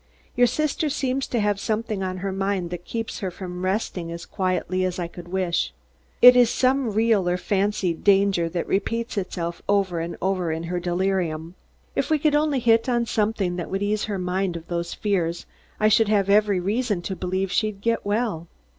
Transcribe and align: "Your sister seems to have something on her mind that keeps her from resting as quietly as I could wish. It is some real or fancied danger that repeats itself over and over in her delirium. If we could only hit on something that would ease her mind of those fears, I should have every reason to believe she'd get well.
"Your 0.35 0.47
sister 0.47 0.89
seems 0.89 1.27
to 1.27 1.39
have 1.39 1.59
something 1.59 2.01
on 2.01 2.17
her 2.25 2.31
mind 2.31 2.71
that 2.71 2.85
keeps 2.85 3.19
her 3.19 3.29
from 3.29 3.63
resting 3.63 4.11
as 4.11 4.25
quietly 4.25 4.83
as 4.83 4.97
I 4.97 5.07
could 5.07 5.27
wish. 5.27 5.75
It 6.23 6.35
is 6.35 6.49
some 6.49 6.91
real 6.91 7.29
or 7.29 7.37
fancied 7.37 8.03
danger 8.03 8.49
that 8.49 8.65
repeats 8.67 9.15
itself 9.15 9.61
over 9.69 9.99
and 9.99 10.17
over 10.19 10.51
in 10.51 10.63
her 10.63 10.79
delirium. 10.79 11.53
If 11.95 12.09
we 12.09 12.17
could 12.17 12.33
only 12.33 12.57
hit 12.57 12.89
on 12.89 13.05
something 13.05 13.57
that 13.57 13.69
would 13.69 13.83
ease 13.83 14.05
her 14.05 14.17
mind 14.17 14.55
of 14.55 14.69
those 14.69 14.95
fears, 14.95 15.45
I 15.79 15.87
should 15.87 16.09
have 16.09 16.31
every 16.31 16.59
reason 16.59 17.03
to 17.03 17.15
believe 17.15 17.51
she'd 17.51 17.79
get 17.81 18.03
well. 18.03 18.47